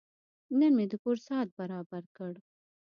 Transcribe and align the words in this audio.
نن 0.59 0.71
مې 0.77 0.85
د 0.91 0.93
کور 1.03 1.17
ساعت 1.27 1.49
برابر 1.59 2.03
کړ. 2.17 2.33